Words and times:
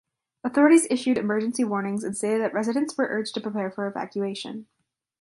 Authorities 0.43 0.87
issued 0.89 1.19
emergency 1.19 1.63
warnings 1.63 2.03
and 2.03 2.17
stated 2.17 2.41
that 2.41 2.55
residents 2.55 2.97
were 2.97 3.05
urged 3.07 3.35
to 3.35 3.39
prepare 3.39 3.69
for 3.69 3.85
evacuation. 3.85 4.65